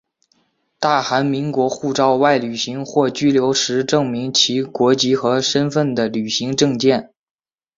[0.79, 7.13] 大韩民国护照外旅行或居留时证明其国籍和身份的旅行证件。